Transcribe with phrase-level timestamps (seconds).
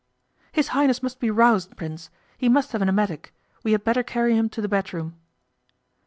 [0.51, 2.09] 'His Highness must be roused, Prince.
[2.35, 3.35] He must have an emetic.
[3.63, 5.13] We had better carry him to the bedroom.